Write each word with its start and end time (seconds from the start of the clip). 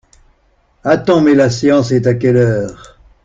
Attends 0.83 1.21
mais 1.21 1.35
la 1.35 1.51
séance 1.51 1.91
est 1.91 2.07
à 2.07 2.15
quelle 2.15 2.37
heure? 2.37 2.97